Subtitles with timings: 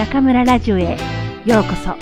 [0.00, 0.96] 中村ラジオへ
[1.44, 1.94] ようこそ。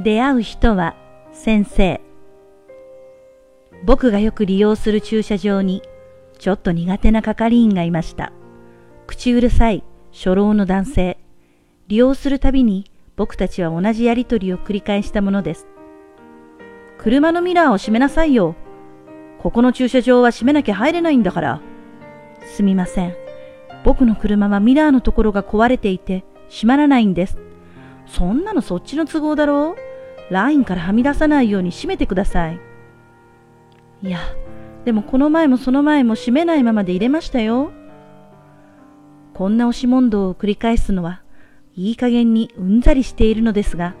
[0.00, 0.94] 出会う人は
[1.32, 2.00] 先生。
[3.84, 5.82] 僕がよく利用する駐車場に
[6.38, 8.32] ちょっと苦手な係員がいました。
[9.06, 11.18] 口うるさい初老の男性。
[11.88, 15.66] 利用するたびに僕たちは同じやりとりを繰り返したものです。
[16.98, 18.54] 車のミラーを閉めなさいよ。
[19.38, 21.60] ここの駐車場は閉めなきゃ入れないんだから。
[22.46, 23.14] すみません。
[23.84, 27.38] 僕の車はミラーのところが壊れていて閉まらないんです。
[28.06, 29.76] そんなのそっちの都合だろ
[30.30, 32.60] うラインからはみ出さないように閉めてください。
[34.02, 34.18] いや、
[34.86, 37.72] でもこの前もその前も閉めないままで入れましたよ。
[39.34, 41.22] こんな押し問答を繰り返すのは、
[41.74, 43.96] いい加減にうんざりしているのですが、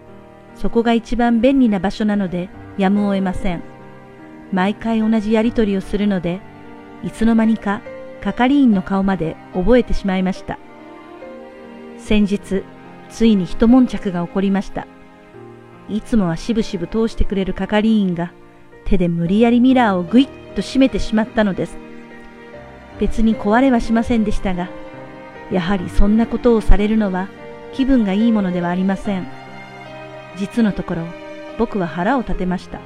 [0.54, 3.64] そこが一番便利な場所なので、やむを得ません。
[4.52, 6.40] 毎回同じやりとりをするので、
[7.02, 7.82] いつの間にか
[8.20, 10.56] 係員の顔まで覚えてしまいました。
[11.98, 12.62] 先日、
[13.10, 14.86] ついに一悶着が起こりました。
[15.88, 18.32] いつもはしぶしぶ通してくれる係員が、
[18.84, 21.76] 手で無理やりミラーをぐいっと閉めてしまったのです。
[22.98, 24.68] 別に壊れはしませんでしたが、
[25.52, 27.28] やはりそんなことをされるのは
[27.72, 29.28] 気分がいいものではありません。
[30.36, 31.02] 実のところ、
[31.58, 32.80] 僕は腹を立てました。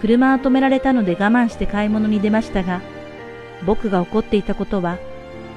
[0.00, 2.80] 車は止められたので我慢して買い物に出ましたが、
[3.66, 4.98] 僕が怒っていたことは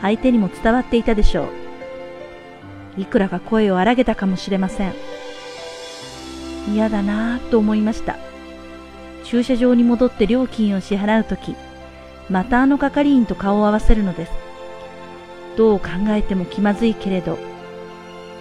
[0.01, 3.01] 相手にも伝わっていたでしょう。
[3.01, 4.93] いくらか声を荒げたかもしれません。
[6.73, 8.17] 嫌だなぁと思いました。
[9.31, 11.55] 駐車場に戻って料金を支払うとき、
[12.29, 14.31] またあの係員と顔を合わせるのです。
[15.55, 17.37] どう考えても気まずいけれど、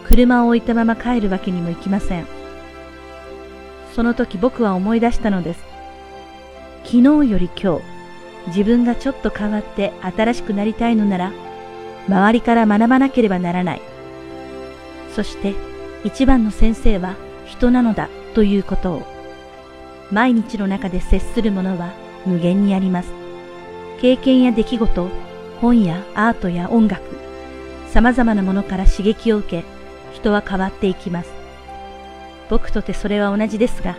[0.09, 2.27] 車を置いたまま帰るわけにもいきません。
[3.95, 5.61] その時僕は思い出したのです。
[6.83, 7.83] 昨日より今日、
[8.49, 11.33] 自分がちょっと変わって新しくなりたいのなら、
[12.09, 13.83] 周りから学ばなければならない。
[15.15, 15.55] そして
[16.03, 17.15] 一番の先生は
[17.47, 19.20] 人なのだということを。
[20.11, 21.93] 毎日の中で接するものは
[22.27, 23.13] 無限にあります。
[24.01, 25.09] 経験や出来事、
[25.61, 27.03] 本やアートや音楽、
[27.89, 29.65] 様々なものから刺激を受け、
[30.13, 31.31] 人は変わっていきます。
[32.49, 33.97] 僕とてそれは同じですが、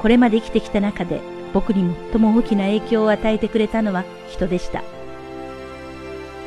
[0.00, 1.20] これまで生きてきた中で
[1.54, 4.82] 僕に最も大きな影響を与えてくれたのは人でした。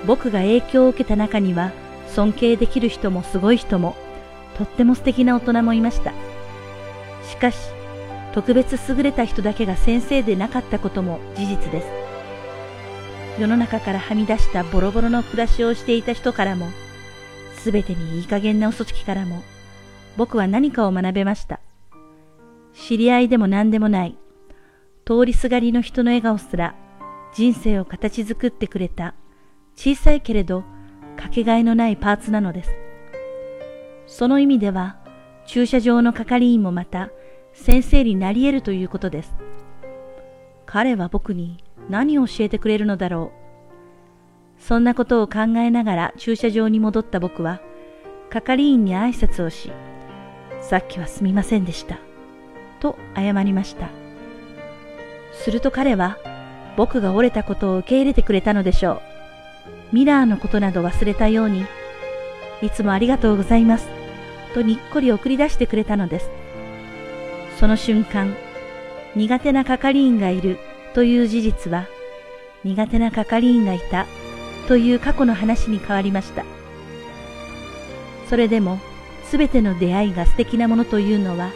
[0.06, 1.72] 僕が影響を受けた中には
[2.09, 3.96] 尊敬できる人もすごい人も
[4.57, 6.13] とっても素敵な大人もいました。
[7.23, 7.57] しかし、
[8.35, 11.88] 特別優れた人だけが先生でなかったことも事実です。
[13.40, 16.68] 世の中からはみ出したボロボロの暮らしをしていた人からも、
[17.56, 19.41] すべてにいい加減な嘘つきからも、
[20.18, 21.62] 僕は何かを学べました。
[22.73, 24.18] 知り合いでも何でもない、
[25.06, 26.75] 通りすがりの人の笑顔すら、
[27.34, 29.16] 人生を形作ってくれた、
[29.78, 30.66] 小さいけれど、
[31.16, 32.72] かけがえのないパーツなのです。
[34.07, 34.97] その意味では、
[35.47, 37.09] 駐車場の係員もまた、
[37.56, 39.34] 先生になり得るということです。
[40.66, 43.32] 彼は僕に何を教えてくれるのだろ
[44.60, 44.62] う。
[44.62, 47.62] そんなことを考えながら駐車場に戻った僕は、
[48.30, 49.72] 係員に挨拶をし、
[50.62, 51.98] さっきはすみませんでした。
[52.82, 53.90] と謝りました。
[55.32, 56.18] すると彼は、
[56.76, 59.02] 僕が折れたことを受け入れてくれたのでしょ
[59.92, 59.96] う。
[59.96, 61.66] ミラーのことなど忘れたように、
[62.62, 63.88] いつもありがとうございます。
[64.54, 66.45] とにっこり送り出してくれたのです。
[67.60, 68.36] その瞬間、
[69.16, 70.58] 苦手な係員がいる
[70.94, 71.88] という事実は、
[72.64, 74.06] 苦手な係員がいた
[74.68, 76.44] という過去の話に変わりました。
[78.30, 78.80] それでも、
[79.24, 81.50] すべての出会いが素敵なものというのは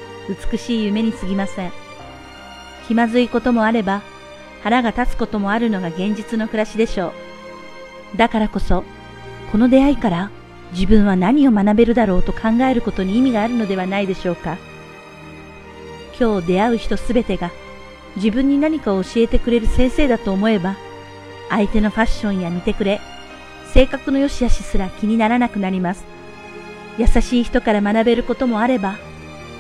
[0.51, 1.71] 美しい夢に過ぎません。
[2.87, 4.01] 気まずいこともあれば、
[4.63, 7.13] 腹が立つこともあるのが現実の暮らしでしょ
[8.15, 8.17] う。
[8.17, 8.83] だからこそ、
[9.51, 10.31] この出会いから
[10.71, 14.57] 自分は何を学べるだろうと考えることに意味があるのではないでしょうか。
[16.19, 17.51] 今日出会う人すべてが
[18.15, 20.75] 自分に何かを教えてくれる先生だと思えば、
[21.49, 22.99] 相手のファッションや見てくれ、
[23.73, 26.05] 性格の良し悪しすら気にならなくなります。
[26.97, 28.97] 優しい人から学べることもあれば、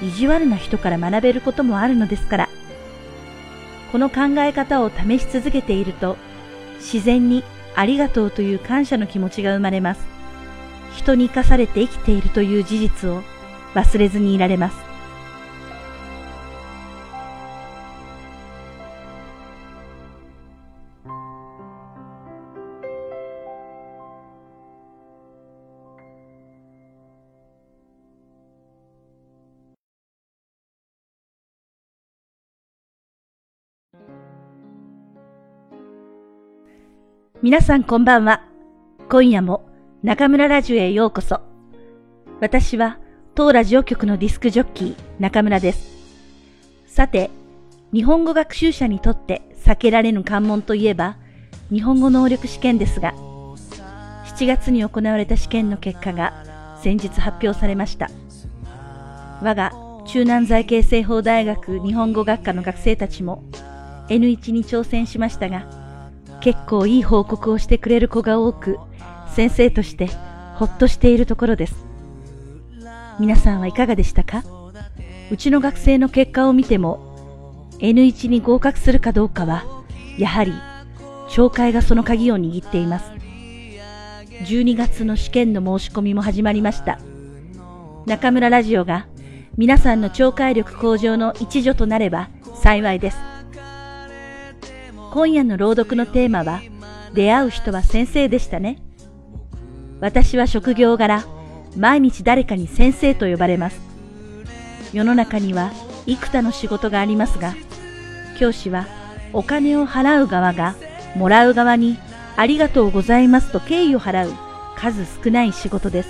[0.01, 2.49] 意地悪な人から学べることもあるのですから。
[3.91, 6.17] この考え方を試し続けていると、
[6.79, 7.43] 自然に
[7.75, 10.01] ありがとうという感謝の気持ちが生まれます。
[10.95, 13.23] 人に生かされて生きているという事実を
[13.73, 14.88] 忘れずにいられます。
[37.41, 38.43] 皆さんこんばんは。
[39.09, 39.65] 今夜も
[40.03, 41.39] 中村ラジオへようこそ。
[42.41, 42.99] 私は
[43.33, 45.89] 当ラジオ局のディスクジョッキー中村です。
[46.85, 47.29] さて、
[47.93, 51.15] 日本語学習者にとって避けられぬ関門といえば
[51.71, 58.09] 日本語能力試験ですが、7月に行われた試験の結果が先日発表されました。
[59.41, 59.71] 我が
[60.05, 63.45] 中南財系西方大学日本語学科の学生たちも
[64.09, 65.78] N1 に挑戦しましたが、
[66.41, 68.77] 結構いい報告をしてくれる子が多く、
[69.35, 70.09] 先生として
[70.55, 71.85] ほっとしているところです。
[73.19, 74.43] 皆さんはいかがでしたか？
[75.31, 79.65] うちの学生の結果を見ても、N1 に合格するかどうかは、
[80.17, 80.53] やはり、
[81.29, 83.11] 懲戒がその鍵を握っています。
[84.45, 86.99] 12月の試験の申し込みも始まりました。
[88.05, 89.05] 中村ラジオが
[89.57, 93.17] 皆さんの聴解力向上の一助となれば幸いです。
[95.11, 96.61] 今夜の朗読のテーマは、
[97.13, 98.77] 出会う人は先生でしたね。
[99.99, 101.23] 私は職業柄、
[101.75, 103.81] 毎日誰かに先生と呼ばれます。
[104.93, 105.71] 世の中には
[106.05, 107.55] 幾多の仕事がありますが、
[108.39, 108.87] 教師は
[109.33, 110.75] お金を払う側が
[111.15, 111.97] もらう側に
[112.37, 114.33] ありがとうございますと敬意を払う
[114.75, 116.09] 数少ない仕事です。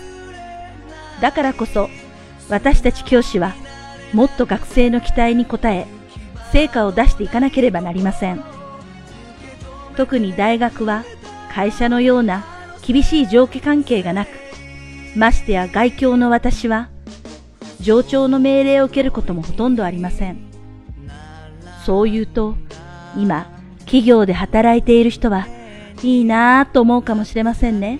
[1.21, 1.89] だからこそ
[2.49, 3.53] 私たち教師は
[4.13, 5.87] もっと学生の期待に応え、
[6.51, 8.58] 成果を出していかなければなりません。
[9.99, 11.03] 特に大学は
[11.53, 12.45] 会社のような
[12.81, 14.29] 厳しい上下関係がなく、
[15.13, 16.87] ましてや外教の私は、
[17.81, 20.37] 上長の命令を受けることもほとんどありません。
[21.85, 22.55] そう言うと、
[23.17, 25.47] 今、企業で働いている人は
[26.01, 27.99] いいなぁと思うかもしれませんね。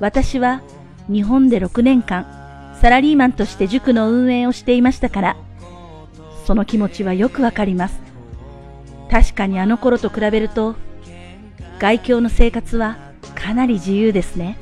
[0.00, 0.62] 私は
[1.06, 5.36] 日本で6年間サラリーマンとして塾の運営をしていましたから、
[6.46, 8.07] その気持ちはよくわかります。
[9.10, 10.76] 確かにあの頃と比べると、
[11.78, 12.98] 外教の生活は
[13.34, 14.58] かなり自由ですね。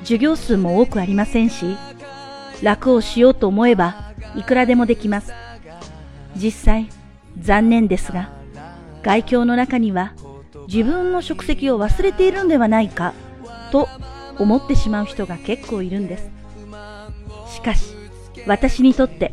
[0.00, 1.76] 授業数も多くありませんし、
[2.62, 5.32] 楽をしようと思えばいくらでもできます。
[6.36, 6.88] 実際、
[7.38, 8.30] 残念ですが、
[9.02, 10.12] 外教の中には
[10.66, 13.14] 自分の職責を忘れているんではないか
[13.70, 13.88] と
[14.38, 16.30] 思ってしまう人が結構いるんです。
[17.54, 17.94] しかし、
[18.46, 19.32] 私にとって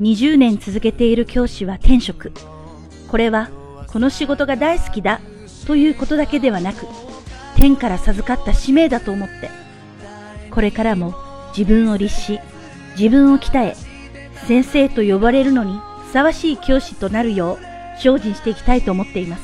[0.00, 2.32] 20年続けている教師は転職。
[3.08, 3.50] これは
[3.86, 5.20] この仕事が大好きだ
[5.66, 6.86] ということだけではなく、
[7.56, 9.50] 天から授かった使命だと思って、
[10.50, 11.14] これからも
[11.56, 12.40] 自分を律し、
[12.98, 13.76] 自分を鍛え、
[14.46, 19.42] 先生と呼ばれるのにふさわしい教師となるよう精進していきたいと思っています。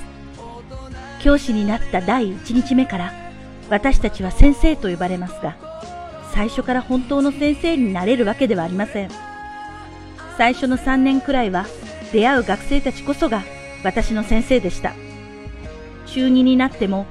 [1.21, 3.13] 教師になった第1日目から
[3.71, 5.57] 私たちは先生と呼ばれますが、
[6.35, 9.11] 最初から本当の先生になれるわけではありません。
[10.37, 11.67] 最初の3年くらいは
[12.13, 13.43] 出会う学生たちこそが
[13.83, 14.95] 私の先生でした。
[16.07, 17.07] 中2になっても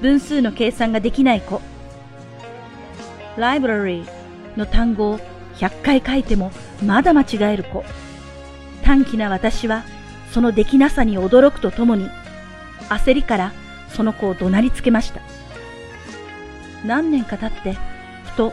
[0.00, 1.60] 分数の計算ができない子。
[3.36, 5.18] ライブラリーの単語を
[5.56, 6.52] 100回書いても
[6.84, 7.84] まだ間違える子。
[8.82, 9.84] 短気な私は
[10.32, 12.08] そのできなさに驚くとともに
[12.88, 13.52] 焦りから
[13.88, 15.20] その子を怒鳴りつけました。
[16.84, 17.72] 何年か経って
[18.24, 18.52] ふと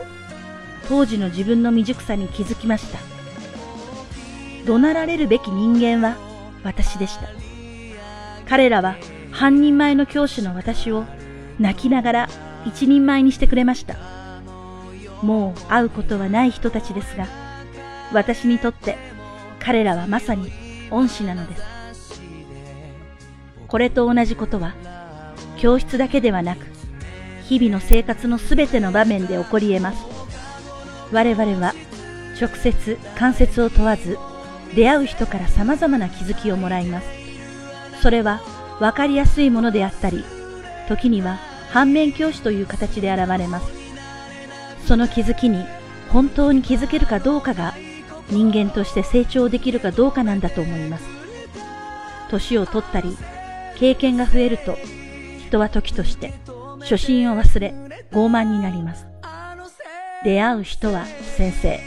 [0.88, 2.98] 当時の自分の未熟さに気づきました。
[4.66, 6.16] 怒鳴られるべき人間は
[6.62, 7.43] 私でした。
[8.48, 8.96] 彼らは
[9.30, 11.04] 半人前の教師の私を
[11.58, 12.28] 泣きながら
[12.66, 13.96] 一人前にしてくれました。
[15.22, 17.26] もう会うことはない人たちですが、
[18.12, 18.96] 私にとって
[19.58, 20.52] 彼らはまさに
[20.90, 21.62] 恩師なのです。
[23.66, 24.74] これと同じことは、
[25.58, 26.66] 教室だけではなく、
[27.44, 30.04] 日々の生活のすべての場面で起こり得ます。
[31.12, 31.74] 我々は
[32.40, 34.18] 直接関節を問わず
[34.74, 37.23] 出会う人から様々な気づきをもらいます。
[38.04, 38.42] それは
[38.80, 40.26] 分かりやすいものであったり、
[40.90, 41.38] 時には
[41.70, 43.72] 反面教師という形で現れます。
[44.86, 45.64] その気づきに
[46.10, 47.72] 本当に気づけるかどうかが
[48.28, 51.04] 人間として成長できるかどうかなんだと思います。
[52.28, 53.16] 年を取ったり、
[53.78, 54.76] 経験が増えると、
[55.38, 56.34] 人は時として
[56.80, 57.72] 初心を忘れ
[58.12, 59.06] 傲慢になります。
[60.24, 61.80] 出会う人は先生。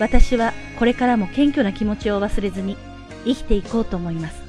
[0.00, 2.76] 私はこれからも謙虚な気持ちを忘れずに
[3.24, 4.39] 生きていこうと思います。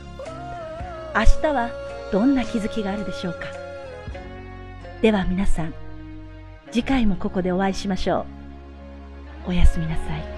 [1.14, 1.70] 明日は
[2.12, 3.48] どんな気づきがあるでしょうか？
[5.02, 5.74] では皆さん、
[6.72, 8.26] 次回もここでお会いしましょ
[9.46, 9.50] う。
[9.50, 10.31] おやすみなさい。